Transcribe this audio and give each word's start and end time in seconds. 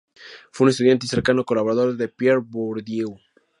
Fue 0.51 0.65
un 0.65 0.71
estudiante 0.71 1.05
y 1.05 1.09
cercano 1.09 1.45
colaborador 1.45 1.95
de 1.95 2.07
Pierre 2.07 2.41
Bourdieu. 2.43 3.19